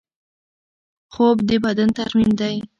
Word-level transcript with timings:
خوب 1.13 1.37
د 1.47 1.49
بدن 1.65 1.89
ترمیم 1.97 2.31
دی. 2.39 2.55